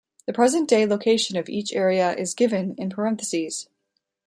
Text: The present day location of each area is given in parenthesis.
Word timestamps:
The 0.25 0.33
present 0.33 0.67
day 0.67 0.87
location 0.87 1.37
of 1.37 1.47
each 1.47 1.71
area 1.73 2.15
is 2.15 2.33
given 2.33 2.73
in 2.79 2.89
parenthesis. 2.89 3.67